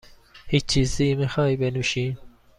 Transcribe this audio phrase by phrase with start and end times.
[0.47, 2.17] هیچ چیزی میخواهی بنوشی؟